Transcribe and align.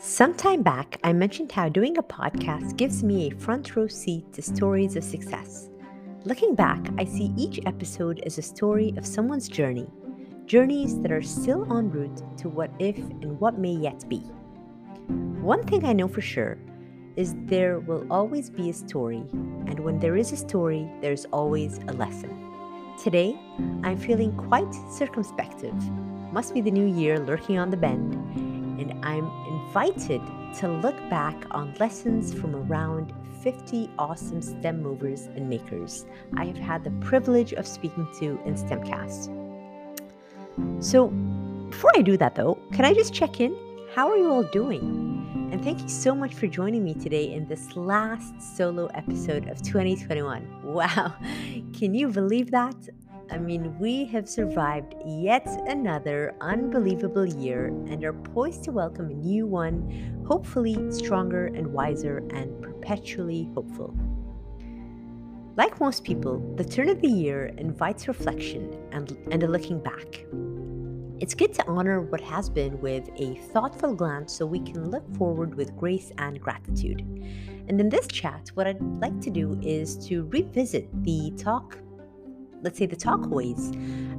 Sometime 0.00 0.62
back, 0.62 1.00
I 1.02 1.12
mentioned 1.12 1.50
how 1.50 1.68
doing 1.68 1.98
a 1.98 2.04
podcast 2.04 2.76
gives 2.76 3.02
me 3.02 3.26
a 3.26 3.34
front 3.34 3.74
row 3.74 3.88
seat 3.88 4.32
to 4.32 4.40
stories 4.40 4.94
of 4.94 5.02
success. 5.02 5.70
Looking 6.24 6.54
back, 6.54 6.78
I 6.98 7.04
see 7.04 7.32
each 7.36 7.58
episode 7.66 8.22
as 8.24 8.38
a 8.38 8.42
story 8.42 8.94
of 8.96 9.04
someone's 9.04 9.48
journey, 9.48 9.90
journeys 10.46 11.00
that 11.00 11.10
are 11.10 11.20
still 11.20 11.66
en 11.76 11.90
route 11.90 12.22
to 12.38 12.48
what 12.48 12.70
if 12.78 12.96
and 12.96 13.40
what 13.40 13.58
may 13.58 13.72
yet 13.72 14.08
be. 14.08 14.20
One 15.40 15.64
thing 15.64 15.84
I 15.84 15.94
know 15.94 16.06
for 16.06 16.20
sure 16.20 16.58
is 17.16 17.34
there 17.46 17.80
will 17.80 18.06
always 18.08 18.50
be 18.50 18.70
a 18.70 18.74
story, 18.74 19.24
and 19.66 19.80
when 19.80 19.98
there 19.98 20.16
is 20.16 20.30
a 20.30 20.36
story, 20.36 20.88
there's 21.00 21.24
always 21.32 21.78
a 21.88 21.92
lesson. 21.94 22.38
Today, 23.02 23.36
I'm 23.82 23.98
feeling 23.98 24.36
quite 24.36 24.72
circumspective. 24.92 25.74
Must 26.32 26.54
be 26.54 26.60
the 26.60 26.70
new 26.70 26.86
year 26.86 27.18
lurking 27.18 27.58
on 27.58 27.70
the 27.70 27.76
bend 27.76 28.14
and 28.78 29.04
I'm 29.04 29.30
invited 29.46 30.20
to 30.58 30.68
look 30.68 30.96
back 31.10 31.34
on 31.50 31.74
lessons 31.78 32.32
from 32.32 32.54
around 32.54 33.12
50 33.42 33.90
awesome 33.98 34.42
STEM 34.42 34.82
movers 34.82 35.26
and 35.26 35.48
makers 35.48 36.06
I 36.36 36.44
have 36.46 36.56
had 36.56 36.84
the 36.84 36.90
privilege 37.06 37.52
of 37.52 37.66
speaking 37.66 38.08
to 38.20 38.40
in 38.44 38.54
STEMcast. 38.54 39.34
So, 40.82 41.08
before 41.70 41.90
I 41.94 42.02
do 42.02 42.16
that 42.16 42.34
though, 42.34 42.58
can 42.72 42.84
I 42.84 42.94
just 42.94 43.14
check 43.14 43.40
in? 43.40 43.56
How 43.94 44.08
are 44.10 44.16
you 44.16 44.30
all 44.30 44.42
doing? 44.42 45.48
And 45.52 45.62
thank 45.62 45.80
you 45.80 45.88
so 45.88 46.14
much 46.14 46.34
for 46.34 46.46
joining 46.46 46.84
me 46.84 46.94
today 46.94 47.32
in 47.32 47.46
this 47.46 47.76
last 47.76 48.56
solo 48.56 48.86
episode 48.94 49.48
of 49.48 49.62
2021. 49.62 50.56
Wow, 50.68 51.14
can 51.72 51.94
you 51.94 52.08
believe 52.08 52.50
that? 52.50 52.76
I 53.30 53.36
mean, 53.36 53.78
we 53.78 54.06
have 54.06 54.26
survived 54.26 54.94
yet 55.04 55.46
another 55.66 56.34
unbelievable 56.40 57.26
year 57.26 57.66
and 57.66 58.02
are 58.02 58.14
poised 58.14 58.64
to 58.64 58.72
welcome 58.72 59.10
a 59.10 59.14
new 59.14 59.46
one, 59.46 60.24
hopefully 60.26 60.90
stronger 60.90 61.46
and 61.46 61.66
wiser 61.66 62.18
and 62.30 62.62
perpetually 62.62 63.50
hopeful. 63.54 63.94
Like 65.56 65.78
most 65.78 66.04
people, 66.04 66.38
the 66.56 66.64
turn 66.64 66.88
of 66.88 67.02
the 67.02 67.08
year 67.08 67.46
invites 67.58 68.08
reflection 68.08 68.74
and, 68.92 69.14
and 69.30 69.42
a 69.42 69.48
looking 69.48 69.82
back. 69.82 70.24
It's 71.20 71.34
good 71.34 71.52
to 71.54 71.66
honor 71.66 72.00
what 72.00 72.20
has 72.22 72.48
been 72.48 72.80
with 72.80 73.10
a 73.16 73.34
thoughtful 73.52 73.94
glance 73.94 74.32
so 74.32 74.46
we 74.46 74.60
can 74.60 74.90
look 74.90 75.04
forward 75.16 75.54
with 75.54 75.76
grace 75.76 76.12
and 76.16 76.40
gratitude. 76.40 77.00
And 77.68 77.78
in 77.78 77.90
this 77.90 78.06
chat, 78.06 78.52
what 78.54 78.66
I'd 78.66 78.80
like 78.80 79.20
to 79.22 79.30
do 79.30 79.58
is 79.60 79.96
to 80.06 80.24
revisit 80.26 80.88
the 81.04 81.32
talk 81.36 81.76
let's 82.62 82.78
say 82.78 82.86
the 82.86 82.96
talkaways 82.96 83.74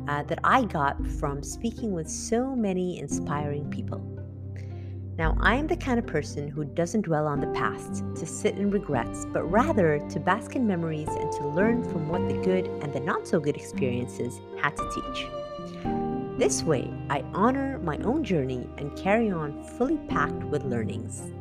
uh, 0.07 0.23
that 0.23 0.39
I 0.43 0.63
got 0.63 1.05
from 1.19 1.43
speaking 1.43 1.91
with 1.93 2.09
so 2.09 2.55
many 2.55 2.99
inspiring 2.99 3.69
people. 3.69 3.99
Now, 5.17 5.37
I 5.41 5.55
am 5.55 5.67
the 5.67 5.75
kind 5.75 5.99
of 5.99 6.07
person 6.07 6.47
who 6.47 6.63
doesn't 6.63 7.01
dwell 7.01 7.27
on 7.27 7.41
the 7.41 7.47
past 7.47 8.05
to 8.15 8.25
sit 8.25 8.55
in 8.55 8.71
regrets, 8.71 9.25
but 9.33 9.43
rather 9.43 9.99
to 10.11 10.19
bask 10.19 10.55
in 10.55 10.65
memories 10.65 11.09
and 11.09 11.29
to 11.33 11.47
learn 11.47 11.83
from 11.83 12.07
what 12.07 12.25
the 12.29 12.35
good 12.35 12.67
and 12.81 12.93
the 12.93 13.01
not 13.01 13.27
so 13.27 13.37
good 13.37 13.57
experiences 13.57 14.39
had 14.61 14.77
to 14.77 14.89
teach. 14.95 15.27
This 16.39 16.63
way, 16.63 16.89
I 17.09 17.25
honor 17.33 17.79
my 17.79 17.97
own 17.97 18.23
journey 18.23 18.69
and 18.77 18.95
carry 18.95 19.29
on 19.29 19.61
fully 19.77 19.97
packed 20.07 20.41
with 20.45 20.63
learnings. 20.63 21.33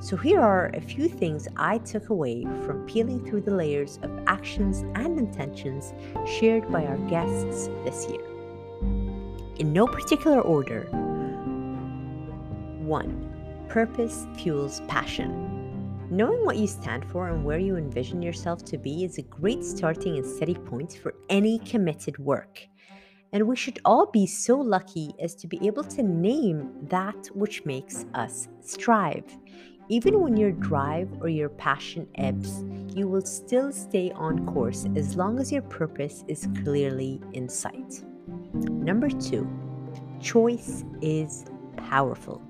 So, 0.00 0.16
here 0.16 0.40
are 0.40 0.70
a 0.74 0.80
few 0.80 1.08
things 1.08 1.48
I 1.56 1.78
took 1.78 2.10
away 2.10 2.44
from 2.64 2.86
peeling 2.86 3.24
through 3.24 3.40
the 3.40 3.54
layers 3.54 3.98
of 4.02 4.10
actions 4.28 4.84
and 4.94 5.18
intentions 5.18 5.92
shared 6.24 6.70
by 6.70 6.84
our 6.86 6.98
guests 7.08 7.66
this 7.84 8.06
year. 8.08 8.24
In 9.58 9.72
no 9.72 9.88
particular 9.88 10.40
order 10.40 10.84
1. 12.88 13.66
Purpose 13.68 14.28
fuels 14.36 14.82
passion. 14.86 16.06
Knowing 16.10 16.44
what 16.44 16.58
you 16.58 16.68
stand 16.68 17.04
for 17.10 17.28
and 17.28 17.44
where 17.44 17.58
you 17.58 17.76
envision 17.76 18.22
yourself 18.22 18.64
to 18.66 18.78
be 18.78 19.04
is 19.04 19.18
a 19.18 19.22
great 19.22 19.64
starting 19.64 20.16
and 20.16 20.24
steady 20.24 20.54
point 20.54 20.92
for 21.02 21.12
any 21.28 21.58
committed 21.58 22.16
work. 22.18 22.60
And 23.32 23.46
we 23.46 23.56
should 23.56 23.78
all 23.84 24.06
be 24.06 24.26
so 24.26 24.56
lucky 24.58 25.12
as 25.20 25.34
to 25.34 25.46
be 25.46 25.58
able 25.66 25.84
to 25.84 26.02
name 26.02 26.72
that 26.84 27.26
which 27.34 27.66
makes 27.66 28.06
us 28.14 28.48
strive. 28.60 29.24
Even 29.90 30.20
when 30.20 30.36
your 30.36 30.52
drive 30.52 31.08
or 31.22 31.30
your 31.30 31.48
passion 31.48 32.06
ebbs, 32.16 32.62
you 32.94 33.08
will 33.08 33.22
still 33.22 33.72
stay 33.72 34.12
on 34.12 34.44
course 34.44 34.86
as 34.96 35.16
long 35.16 35.38
as 35.38 35.50
your 35.50 35.62
purpose 35.62 36.24
is 36.28 36.46
clearly 36.62 37.22
in 37.32 37.48
sight. 37.48 38.04
Number 38.52 39.08
two, 39.08 39.48
choice 40.20 40.84
is 41.00 41.46
powerful. 41.78 42.42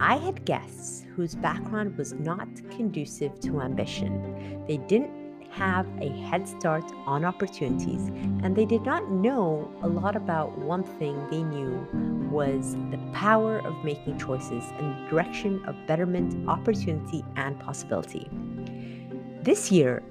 I 0.00 0.16
had 0.16 0.44
guests 0.44 1.06
whose 1.16 1.34
background 1.34 1.96
was 1.96 2.12
not 2.12 2.48
conducive 2.70 3.40
to 3.40 3.62
ambition. 3.62 4.64
They 4.68 4.76
didn't 4.76 5.10
have 5.50 5.86
a 5.98 6.10
head 6.10 6.46
start 6.46 6.84
on 7.06 7.24
opportunities, 7.24 8.08
and 8.42 8.54
they 8.54 8.66
did 8.66 8.82
not 8.82 9.10
know 9.10 9.72
a 9.82 9.88
lot 9.88 10.14
about 10.14 10.58
one 10.58 10.84
thing 10.84 11.18
they 11.30 11.42
knew 11.42 12.17
was 12.30 12.74
the 12.90 12.98
power 13.12 13.58
of 13.58 13.84
making 13.84 14.18
choices 14.18 14.64
in 14.78 14.88
the 14.88 15.10
direction 15.10 15.64
of 15.66 15.74
betterment, 15.86 16.48
opportunity, 16.48 17.24
and 17.36 17.58
possibility. 17.60 18.28
This 19.42 19.70
year, 19.72 20.02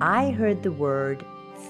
I 0.00 0.30
heard 0.30 0.62
the 0.62 0.72
word 0.72 1.24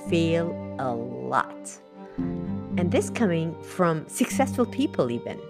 fail 0.08 0.50
a 0.78 0.94
lot. 0.94 1.78
And 2.16 2.90
this 2.90 3.10
coming 3.10 3.60
from 3.62 4.08
successful 4.08 4.66
people, 4.66 5.10
even. 5.10 5.40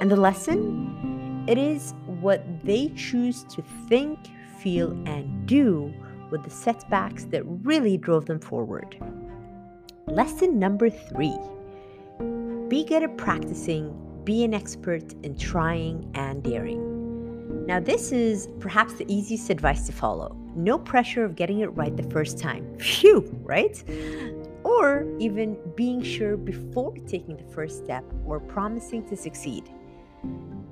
And 0.00 0.10
the 0.10 0.16
lesson? 0.16 1.44
It 1.48 1.58
is 1.58 1.94
what 2.06 2.42
they 2.64 2.92
choose 2.96 3.44
to 3.44 3.62
think, 3.88 4.18
feel, 4.58 4.90
and 5.06 5.46
do 5.46 5.92
with 6.30 6.42
the 6.44 6.50
setbacks 6.50 7.24
that 7.26 7.42
really 7.44 7.96
drove 7.96 8.26
them 8.26 8.40
forward. 8.40 8.96
Lesson 10.06 10.58
number 10.58 10.90
three 10.90 11.36
be 12.68 12.84
good 12.84 13.02
at 13.02 13.16
practicing, 13.16 13.94
be 14.24 14.42
an 14.42 14.52
expert 14.52 15.14
in 15.22 15.36
trying 15.38 16.10
and 16.14 16.42
daring. 16.42 17.66
Now, 17.66 17.78
this 17.78 18.10
is 18.10 18.48
perhaps 18.58 18.94
the 18.94 19.04
easiest 19.12 19.50
advice 19.50 19.86
to 19.86 19.92
follow. 19.92 20.36
No 20.56 20.78
pressure 20.78 21.24
of 21.24 21.36
getting 21.36 21.60
it 21.60 21.66
right 21.68 21.96
the 21.96 22.08
first 22.10 22.38
time. 22.38 22.76
Phew, 22.78 23.28
right? 23.42 23.82
Or 24.64 25.06
even 25.20 25.56
being 25.76 26.02
sure 26.02 26.36
before 26.36 26.94
taking 27.06 27.36
the 27.36 27.44
first 27.54 27.84
step 27.84 28.04
or 28.24 28.40
promising 28.40 29.08
to 29.08 29.16
succeed. 29.16 29.70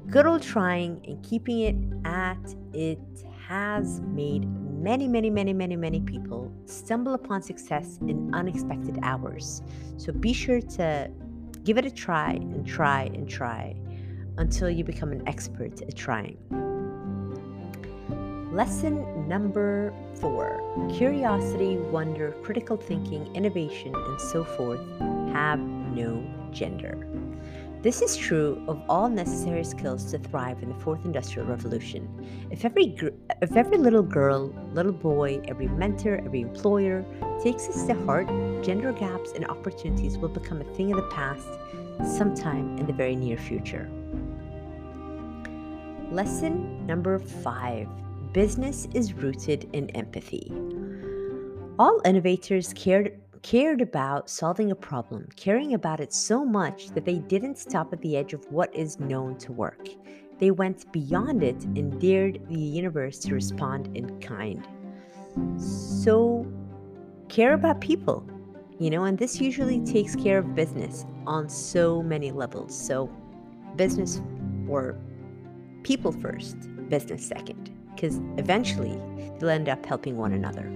Good 0.09 0.27
old 0.27 0.43
trying 0.43 1.01
and 1.07 1.23
keeping 1.23 1.61
it 1.61 1.77
at 2.05 2.55
it 2.73 2.99
has 3.47 4.01
made 4.01 4.49
many, 4.83 5.07
many, 5.07 5.31
many, 5.31 5.53
many, 5.53 5.77
many 5.77 6.01
people 6.01 6.53
stumble 6.67 7.15
upon 7.15 7.43
success 7.43 7.99
in 8.03 8.35
unexpected 8.35 8.99
hours. 9.03 9.63
So 9.97 10.13
be 10.13 10.33
sure 10.33 10.61
to 10.61 11.11
give 11.65 11.79
it 11.79 11.87
a 11.87 11.91
try 11.91 12.33
and 12.33 12.67
try 12.67 13.11
and 13.15 13.29
try 13.29 13.75
until 14.37 14.69
you 14.69 14.85
become 14.85 15.13
an 15.13 15.27
expert 15.27 15.81
at 15.83 15.97
trying. 15.97 16.37
Lesson 18.53 19.27
number 19.29 19.93
four 20.21 20.61
curiosity, 20.97 21.77
wonder, 21.77 22.33
critical 22.43 22.77
thinking, 22.77 23.35
innovation, 23.35 23.95
and 23.95 24.21
so 24.21 24.45
forth 24.45 24.81
have 25.33 25.59
no 25.59 26.25
gender. 26.53 27.09
This 27.83 28.01
is 28.01 28.17
true 28.17 28.65
of 28.67 28.81
all 28.89 29.09
necessary 29.09 29.65
skills 29.65 30.11
to 30.13 30.19
thrive 30.19 30.63
in 30.63 30.71
the 30.71 30.75
fourth 30.77 31.05
industrial 31.05 31.47
revolution. 31.49 32.09
If 32.51 32.65
every 32.65 32.87
gr- 32.87 33.09
if 33.43 33.57
every 33.57 33.77
little 33.77 34.03
girl, 34.03 34.55
little 34.73 34.93
boy, 34.93 35.43
every 35.49 35.69
mentor, 35.69 36.17
every 36.25 36.41
employer 36.41 37.05
takes 37.43 37.67
this 37.67 37.83
to 37.85 37.95
heart, 38.07 38.29
gender 38.65 38.93
gaps 38.93 39.33
and 39.33 39.47
opportunities 39.47 40.17
will 40.17 40.31
become 40.31 40.61
a 40.61 40.75
thing 40.75 40.91
of 40.91 40.97
the 40.97 41.09
past 41.11 41.47
sometime 42.17 42.79
in 42.79 42.87
the 42.87 42.93
very 42.93 43.15
near 43.15 43.37
future. 43.37 43.91
Lesson 46.11 46.87
number 46.87 47.19
5. 47.19 47.89
Business 48.33 48.89
is 48.95 49.13
rooted 49.13 49.69
in 49.75 49.91
empathy. 49.91 50.51
All 51.79 52.01
innovators 52.05 52.73
cared 52.73 53.21
cared 53.43 53.83
about 53.83 54.31
solving 54.31 54.71
a 54.71 54.75
problem, 54.75 55.29
caring 55.37 55.75
about 55.75 56.01
it 56.01 56.15
so 56.15 56.47
much 56.47 56.89
that 56.93 57.05
they 57.05 57.19
didn't 57.19 57.59
stop 57.59 57.93
at 57.93 58.01
the 58.01 58.17
edge 58.17 58.33
of 58.33 58.51
what 58.51 58.75
is 58.75 58.99
known 58.99 59.37
to 59.37 59.53
work. 59.53 59.89
They 60.39 60.51
went 60.51 60.91
beyond 60.93 61.43
it 61.43 61.63
and 61.77 62.01
dared 62.01 62.41
the 62.49 62.59
universe 62.59 63.19
to 63.19 63.35
respond 63.35 63.95
in 63.95 64.19
kind. 64.21 64.67
So, 65.59 66.47
care 67.29 67.53
about 67.53 67.83
people, 67.83 68.27
you 68.79 68.91
know, 68.91 69.05
and 69.05 69.19
this 69.19 69.41
usually 69.41 69.81
takes 69.85 70.17
care 70.17 70.39
of 70.39 70.55
business 70.55 71.05
on 71.27 71.49
so 71.49 72.03
many 72.03 72.33
levels. 72.33 72.77
So, 72.77 73.09
business 73.77 74.21
or 74.69 74.99
people 75.83 76.13
first, 76.13 76.57
business 76.89 77.25
second, 77.27 77.71
because 77.95 78.21
eventually 78.37 78.99
they'll 79.39 79.51
end 79.51 79.69
up 79.69 79.85
helping 79.87 80.17
one 80.17 80.33
another. 80.33 80.71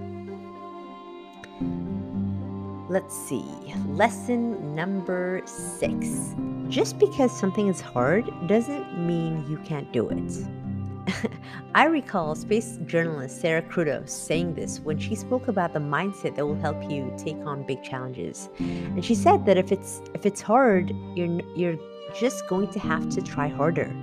Let's 2.89 3.15
see. 3.15 3.45
Lesson 3.89 4.73
number 4.75 5.41
six. 5.45 6.33
Just 6.69 6.97
because 6.97 7.37
something 7.37 7.67
is 7.67 7.81
hard 7.81 8.25
doesn't 8.47 8.97
mean 8.97 9.45
you 9.49 9.57
can't 9.57 9.91
do 9.91 10.09
it. 10.09 10.68
I 11.75 11.85
recall 11.85 12.35
space 12.35 12.79
journalist 12.85 13.41
Sarah 13.41 13.61
Cruddas 13.61 14.09
saying 14.09 14.55
this 14.55 14.79
when 14.79 14.97
she 14.97 15.15
spoke 15.15 15.47
about 15.47 15.73
the 15.73 15.79
mindset 15.79 16.35
that 16.35 16.45
will 16.45 16.59
help 16.59 16.89
you 16.89 17.13
take 17.17 17.37
on 17.45 17.65
big 17.65 17.83
challenges. 17.83 18.49
And 18.59 19.03
she 19.03 19.15
said 19.15 19.45
that 19.45 19.57
if 19.57 19.71
it's 19.71 20.01
if 20.13 20.25
it's 20.25 20.41
hard, 20.41 20.91
you're 21.15 21.41
you're 21.55 21.77
just 22.15 22.47
going 22.47 22.69
to 22.71 22.79
have 22.79 23.09
to 23.09 23.21
try 23.21 23.47
harder. 23.47 23.93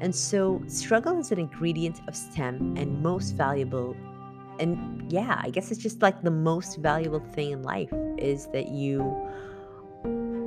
And 0.00 0.14
so 0.14 0.62
struggle 0.66 1.18
is 1.18 1.30
an 1.30 1.38
ingredient 1.38 2.00
of 2.08 2.16
STEM 2.16 2.76
and 2.76 3.02
most 3.02 3.32
valuable 3.32 3.96
and 4.58 5.10
yeah, 5.10 5.40
I 5.42 5.48
guess 5.50 5.70
it's 5.70 5.80
just 5.80 6.02
like 6.02 6.22
the 6.22 6.30
most 6.30 6.76
valuable 6.76 7.20
thing 7.32 7.52
in 7.52 7.62
life 7.62 7.92
is 8.18 8.46
that 8.52 8.68
you 8.68 9.00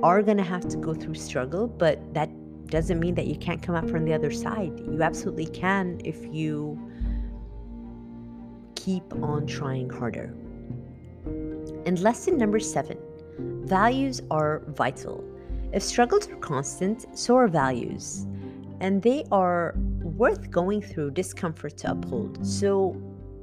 are 0.03 0.21
going 0.21 0.37
to 0.37 0.43
have 0.43 0.67
to 0.69 0.77
go 0.77 0.93
through 0.93 1.15
struggle, 1.15 1.67
but 1.67 1.97
that 2.13 2.29
doesn't 2.67 2.99
mean 2.99 3.15
that 3.15 3.27
you 3.27 3.35
can't 3.35 3.61
come 3.61 3.75
up 3.75 3.89
from 3.89 4.05
the 4.05 4.13
other 4.13 4.31
side. 4.31 4.79
You 4.79 5.03
absolutely 5.03 5.47
can 5.47 5.99
if 6.03 6.25
you 6.33 6.79
keep 8.75 9.03
on 9.21 9.47
trying 9.47 9.89
harder. 9.89 10.33
And 11.85 11.99
lesson 11.99 12.37
number 12.37 12.59
seven 12.59 12.97
values 13.65 14.21
are 14.29 14.61
vital. 14.67 15.23
If 15.71 15.81
struggles 15.83 16.27
are 16.29 16.35
constant, 16.37 17.05
so 17.17 17.35
are 17.37 17.47
values. 17.47 18.27
And 18.79 19.01
they 19.01 19.23
are 19.31 19.73
worth 20.01 20.51
going 20.51 20.81
through 20.81 21.11
discomfort 21.11 21.77
to 21.77 21.91
uphold. 21.91 22.45
So, 22.45 22.89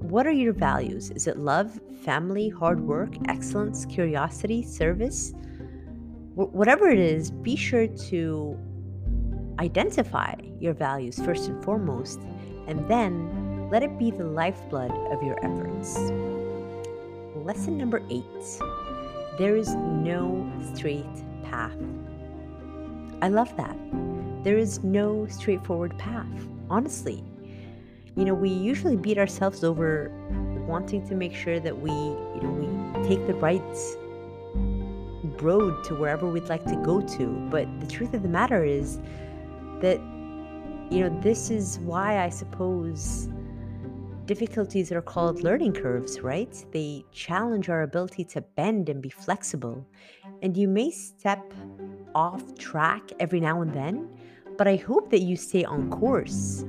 what 0.01 0.27
are 0.27 0.33
your 0.33 0.53
values? 0.53 1.11
Is 1.11 1.27
it 1.27 1.39
love, 1.39 1.81
family, 2.03 2.49
hard 2.49 2.81
work, 2.81 3.15
excellence, 3.29 3.85
curiosity, 3.87 4.63
service? 4.63 5.33
Wh- 6.35 6.55
whatever 6.55 6.89
it 6.89 6.99
is, 6.99 7.31
be 7.31 7.57
sure 7.57 7.87
to 7.87 8.59
identify 9.61 10.35
your 10.59 10.73
values 10.73 11.19
first 11.21 11.49
and 11.49 11.63
foremost, 11.63 12.21
and 12.67 12.89
then 12.89 13.69
let 13.71 13.83
it 13.83 13.99
be 13.99 14.11
the 14.11 14.25
lifeblood 14.25 14.91
of 15.13 15.23
your 15.23 15.39
efforts. 15.45 15.97
Lesson 17.37 17.79
number 17.79 18.03
eight 18.11 18.25
there 19.39 19.57
is 19.57 19.75
no 19.75 20.51
straight 20.75 21.07
path. 21.45 21.77
I 23.23 23.29
love 23.29 23.57
that. 23.57 23.77
There 24.43 24.59
is 24.59 24.83
no 24.83 25.27
straightforward 25.29 25.97
path, 25.99 26.27
honestly 26.69 27.25
you 28.17 28.25
know, 28.25 28.35
we 28.35 28.51
usually 28.51 28.97
beat 28.97 29.19
ourselves 29.19 29.65
over 29.65 30.11
wanting 30.67 31.07
to 31.09 31.15
make 31.15 31.35
sure 31.35 31.61
that 31.61 31.79
we, 31.79 31.91
you 31.91 32.41
know, 32.43 32.51
we 32.51 33.09
take 33.09 33.27
the 33.27 33.35
right 33.35 33.63
road 35.41 35.83
to 35.85 35.95
wherever 35.95 36.29
we'd 36.29 36.49
like 36.49 36.65
to 36.65 36.77
go 36.85 37.01
to. 37.01 37.27
But 37.51 37.67
the 37.81 37.87
truth 37.87 38.13
of 38.15 38.23
the 38.23 38.29
matter 38.29 38.65
is 38.65 38.99
that, 39.81 39.99
you 40.91 41.01
know, 41.01 41.21
this 41.21 41.51
is 41.51 41.79
why 41.81 42.25
I 42.25 42.29
suppose 42.29 43.29
difficulties 44.27 44.93
are 44.93 45.03
called 45.03 45.43
learning 45.43 45.73
curves, 45.73 46.21
right? 46.21 46.65
They 46.73 47.05
challenge 47.13 47.69
our 47.69 47.83
ability 47.83 48.25
to 48.27 48.41
bend 48.41 48.89
and 48.89 49.03
be 49.03 49.11
flexible. 49.11 49.85
And 50.43 50.57
you 50.57 50.69
may 50.69 50.91
step 50.91 51.53
off 52.15 52.57
track 52.57 53.11
every 53.19 53.41
now 53.41 53.63
and 53.63 53.73
then, 53.75 54.09
but 54.57 54.69
I 54.69 54.77
hope 54.77 55.11
that 55.11 55.21
you 55.21 55.37
stay 55.37 55.65
on 55.65 55.91
course 55.91 56.65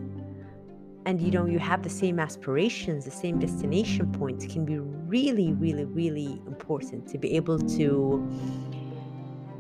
and 1.05 1.19
you 1.21 1.31
know 1.31 1.45
you 1.45 1.59
have 1.59 1.81
the 1.81 1.89
same 1.89 2.19
aspirations 2.19 3.05
the 3.05 3.11
same 3.11 3.39
destination 3.39 4.11
points 4.11 4.45
can 4.45 4.65
be 4.65 4.77
really 4.77 5.51
really 5.53 5.85
really 5.85 6.41
important 6.45 7.07
to 7.07 7.17
be 7.17 7.35
able 7.35 7.57
to 7.57 8.27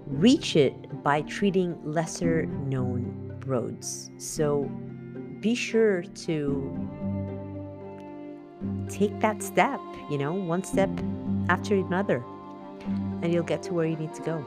reach 0.05 0.55
it 0.55 1.03
by 1.03 1.21
treating 1.21 1.77
lesser 1.83 2.45
known 2.45 3.20
roads 3.47 4.11
so 4.17 4.63
be 5.39 5.55
sure 5.55 6.03
to 6.03 6.89
take 8.89 9.19
that 9.19 9.41
step 9.41 9.79
you 10.09 10.17
know 10.17 10.33
one 10.33 10.63
step 10.63 10.89
after 11.49 11.75
another 11.75 12.23
and 13.21 13.33
you'll 13.33 13.43
get 13.43 13.61
to 13.63 13.73
where 13.73 13.85
you 13.85 13.95
need 13.95 14.13
to 14.13 14.21
go 14.21 14.45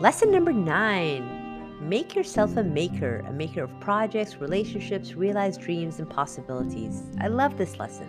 lesson 0.00 0.30
number 0.30 0.52
nine 0.52 1.34
Make 1.84 2.14
yourself 2.14 2.56
a 2.56 2.64
maker, 2.64 3.22
a 3.28 3.32
maker 3.32 3.64
of 3.64 3.80
projects, 3.80 4.36
relationships, 4.36 5.14
realized 5.14 5.60
dreams, 5.60 5.98
and 5.98 6.08
possibilities. 6.08 7.02
I 7.20 7.26
love 7.26 7.58
this 7.58 7.78
lesson 7.78 8.08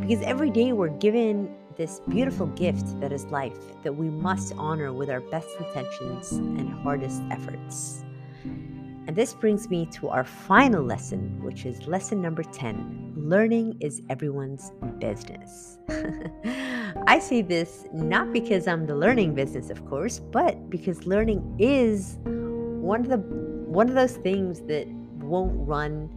because 0.00 0.20
every 0.22 0.50
day 0.50 0.72
we're 0.72 0.88
given 0.88 1.54
this 1.76 2.00
beautiful 2.08 2.46
gift 2.48 2.98
that 3.00 3.12
is 3.12 3.24
life 3.26 3.58
that 3.82 3.92
we 3.92 4.08
must 4.08 4.54
honor 4.56 4.92
with 4.92 5.10
our 5.10 5.20
best 5.20 5.48
intentions 5.58 6.32
and 6.32 6.72
hardest 6.82 7.22
efforts. 7.30 8.04
And 8.44 9.14
this 9.14 9.34
brings 9.34 9.68
me 9.68 9.86
to 9.92 10.08
our 10.08 10.24
final 10.24 10.82
lesson, 10.82 11.42
which 11.42 11.64
is 11.64 11.86
lesson 11.86 12.20
number 12.20 12.42
10 12.42 13.06
learning 13.16 13.76
is 13.80 14.02
everyone's 14.08 14.72
business. 14.98 15.78
I 17.06 17.18
say 17.18 17.42
this 17.42 17.86
not 17.92 18.32
because 18.32 18.68
I'm 18.68 18.86
the 18.86 18.94
learning 18.94 19.34
business, 19.34 19.70
of 19.70 19.84
course, 19.86 20.20
but 20.20 20.70
because 20.70 21.06
learning 21.06 21.56
is 21.58 22.18
one 22.24 23.00
of 23.00 23.08
the 23.08 23.18
one 23.18 23.88
of 23.88 23.94
those 23.94 24.16
things 24.18 24.60
that 24.62 24.86
won't 25.18 25.52
run 25.66 26.08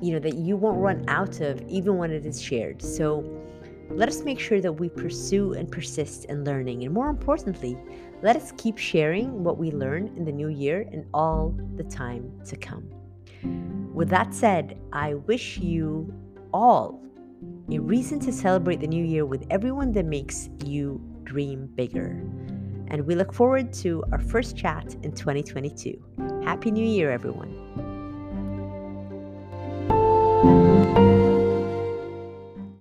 you 0.00 0.14
know 0.14 0.18
that 0.18 0.34
you 0.34 0.56
won't 0.56 0.78
run 0.78 1.04
out 1.08 1.40
of 1.40 1.60
even 1.68 1.98
when 1.98 2.10
it 2.10 2.24
is 2.24 2.40
shared 2.40 2.80
so 2.80 3.22
let 3.90 4.08
us 4.08 4.22
make 4.22 4.38
sure 4.38 4.60
that 4.60 4.72
we 4.72 4.88
pursue 4.88 5.52
and 5.54 5.70
persist 5.70 6.26
in 6.26 6.44
learning 6.44 6.84
and 6.84 6.92
more 6.92 7.08
importantly 7.08 7.76
let 8.22 8.36
us 8.36 8.52
keep 8.56 8.78
sharing 8.78 9.42
what 9.42 9.58
we 9.58 9.70
learn 9.70 10.08
in 10.16 10.24
the 10.24 10.32
new 10.32 10.48
year 10.48 10.88
and 10.92 11.04
all 11.12 11.54
the 11.76 11.84
time 11.84 12.30
to 12.44 12.56
come 12.56 12.88
with 13.92 14.08
that 14.08 14.32
said 14.34 14.78
i 14.92 15.14
wish 15.14 15.58
you 15.58 16.12
all 16.52 17.02
a 17.72 17.78
reason 17.78 18.18
to 18.18 18.32
celebrate 18.32 18.80
the 18.80 18.86
new 18.86 19.04
year 19.04 19.24
with 19.24 19.46
everyone 19.50 19.92
that 19.92 20.04
makes 20.04 20.48
you 20.64 21.00
dream 21.24 21.66
bigger 21.74 22.22
and 22.90 23.06
we 23.06 23.14
look 23.14 23.32
forward 23.32 23.72
to 23.72 24.04
our 24.12 24.18
first 24.18 24.56
chat 24.56 24.96
in 25.02 25.12
2022. 25.12 26.42
Happy 26.44 26.70
New 26.70 26.84
Year, 26.84 27.10
everyone! 27.10 27.89